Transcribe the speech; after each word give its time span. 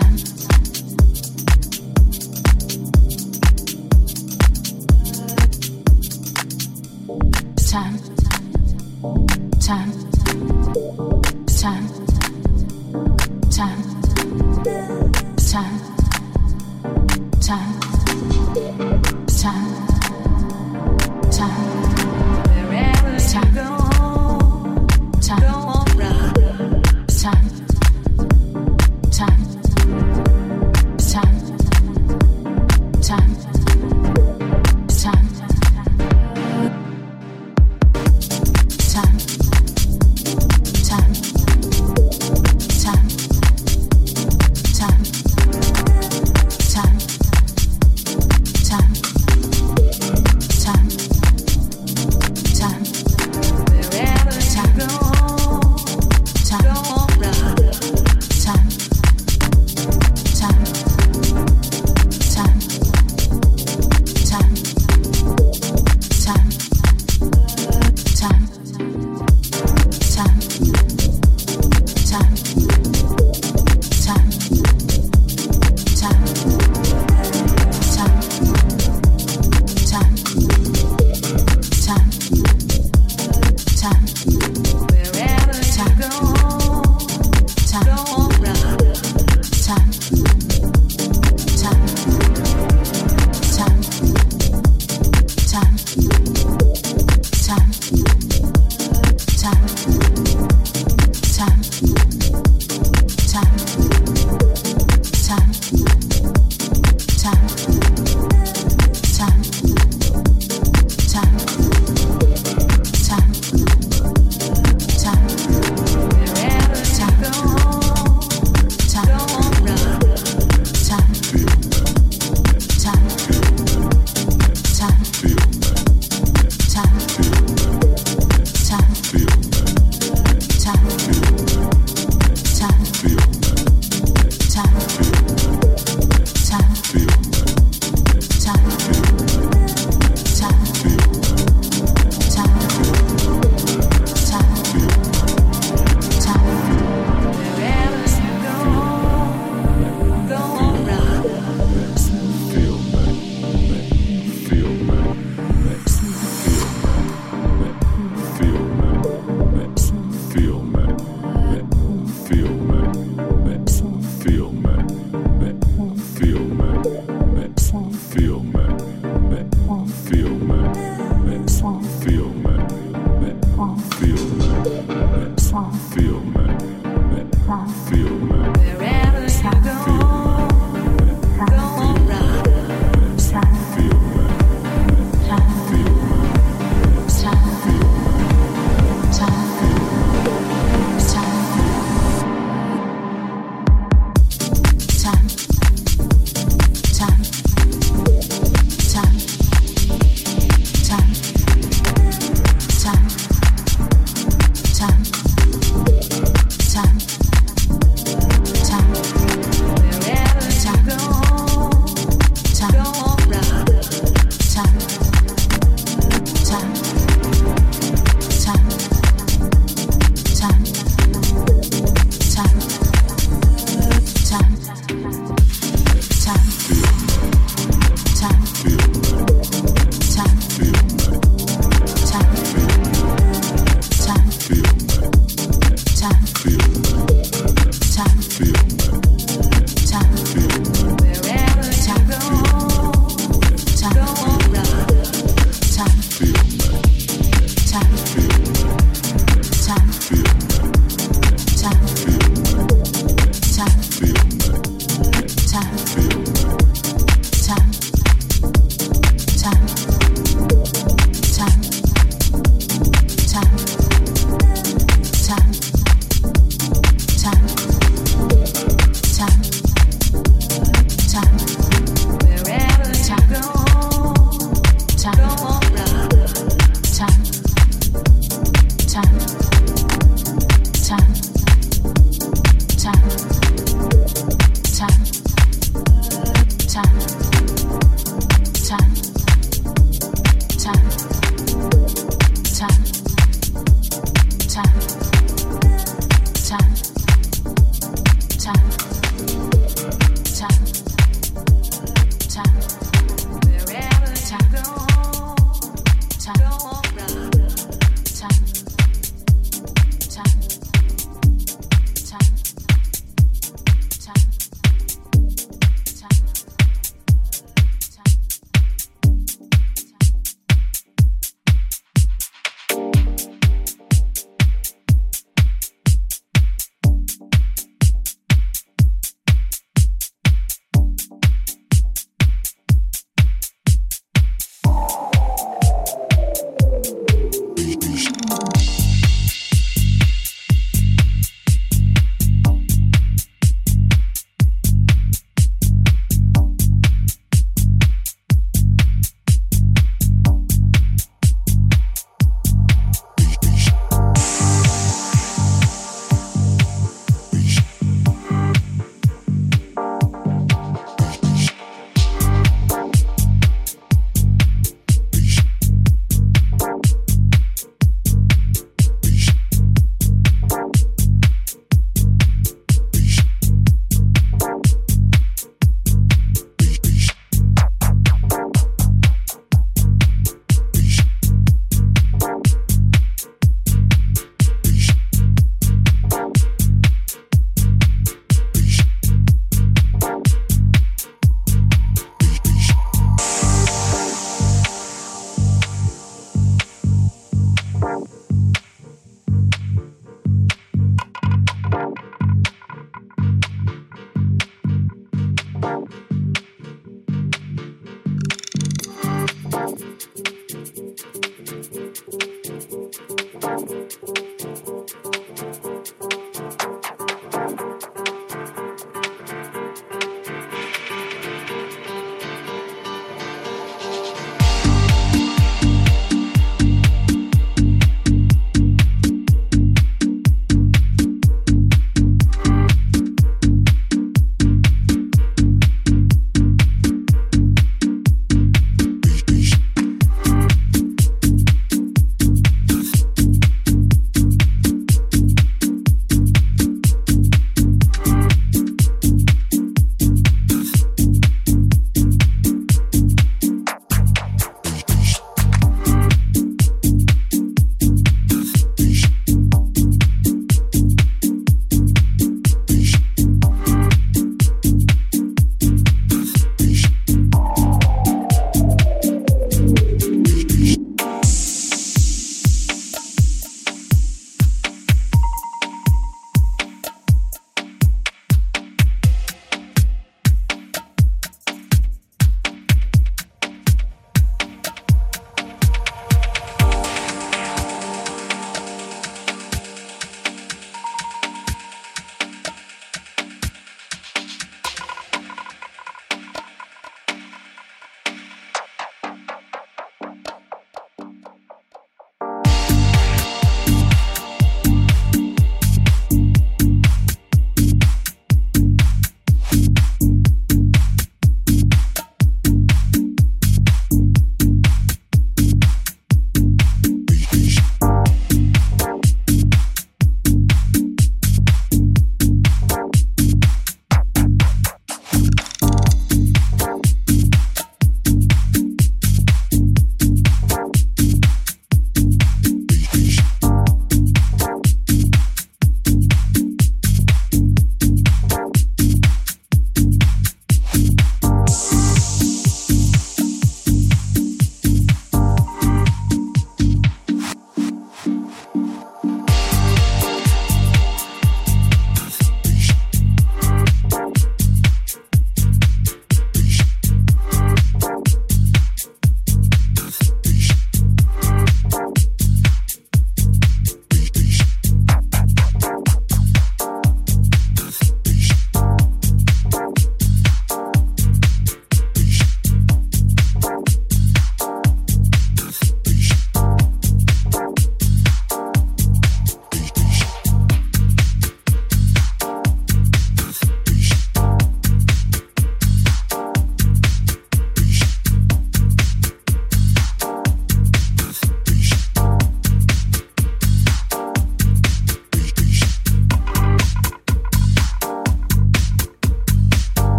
Time 0.00 0.25